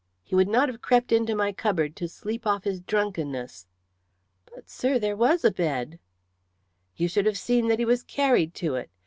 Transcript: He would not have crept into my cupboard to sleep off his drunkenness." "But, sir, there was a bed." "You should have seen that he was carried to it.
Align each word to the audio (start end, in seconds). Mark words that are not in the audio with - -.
He 0.23 0.33
would 0.33 0.47
not 0.47 0.67
have 0.67 0.81
crept 0.81 1.11
into 1.11 1.35
my 1.35 1.51
cupboard 1.53 1.95
to 1.97 2.07
sleep 2.07 2.47
off 2.47 2.63
his 2.63 2.81
drunkenness." 2.81 3.67
"But, 4.51 4.67
sir, 4.67 4.97
there 4.97 5.15
was 5.15 5.45
a 5.45 5.51
bed." 5.51 5.99
"You 6.95 7.07
should 7.07 7.27
have 7.27 7.37
seen 7.37 7.67
that 7.67 7.77
he 7.77 7.85
was 7.85 8.01
carried 8.01 8.55
to 8.55 8.73
it. 8.73 8.89